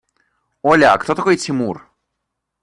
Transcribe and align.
Оля, 0.63 0.93
а 0.93 0.97
кто 0.97 1.13
такой 1.13 1.37
Тимур? 1.37 1.87